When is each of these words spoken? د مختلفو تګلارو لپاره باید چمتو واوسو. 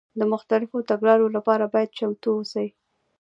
د 0.19 0.21
مختلفو 0.33 0.77
تګلارو 0.89 1.27
لپاره 1.35 1.65
باید 1.73 1.95
چمتو 1.97 2.27
واوسو. 2.31 2.65